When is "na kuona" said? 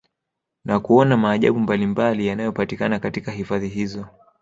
0.65-1.17